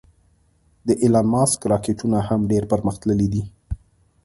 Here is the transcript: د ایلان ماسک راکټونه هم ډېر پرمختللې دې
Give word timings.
د 0.87 0.89
ایلان 1.03 1.27
ماسک 1.33 1.59
راکټونه 1.71 2.17
هم 2.27 2.41
ډېر 2.51 2.63
پرمختللې 2.71 3.27
دې 3.33 3.43